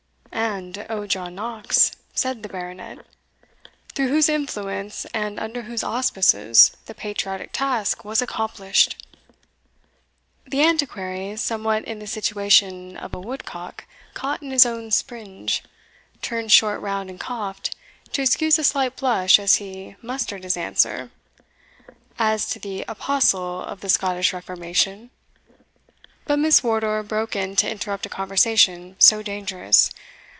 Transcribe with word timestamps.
"And, 0.33 0.85
O 0.89 1.05
John 1.07 1.35
Knox" 1.35 1.91
said 2.13 2.41
the 2.41 2.49
Baronet, 2.49 3.05
"through 3.93 4.07
whose 4.09 4.27
influence, 4.29 5.05
and 5.13 5.39
under 5.39 5.63
whose 5.63 5.83
auspices, 5.83 6.75
the 6.87 6.93
patriotic 6.95 7.51
task 7.51 8.03
was 8.03 8.21
accomplished!" 8.21 8.95
The 10.47 10.61
Antiquary, 10.61 11.35
somewhat 11.37 11.85
in 11.85 11.99
the 11.99 12.07
situation 12.07 12.97
of 12.97 13.13
a 13.13 13.19
woodcock 13.19 13.85
caught 14.13 14.41
in 14.41 14.51
his 14.51 14.65
own 14.65 14.91
springe, 14.91 15.49
turned 16.21 16.51
short 16.51 16.81
round 16.81 17.09
and 17.09 17.19
coughed, 17.19 17.75
to 18.11 18.21
excuse 18.21 18.57
a 18.59 18.63
slight 18.63 18.95
blush 18.95 19.39
as 19.39 19.55
he 19.55 19.95
mustered 20.01 20.43
his 20.43 20.57
answer 20.57 21.11
"as 22.19 22.47
to 22.49 22.59
the 22.59 22.83
Apostle 22.87 23.63
of 23.63 23.81
the 23.81 23.89
Scottish 23.89 24.33
Reformation" 24.33 25.11
But 26.25 26.39
Miss 26.39 26.63
Wardour 26.63 27.03
broke 27.03 27.35
in 27.35 27.55
to 27.57 27.69
interrupt 27.69 28.05
a 28.07 28.09
conversation 28.09 28.95
so 28.99 29.21
dangerous. 29.21 29.91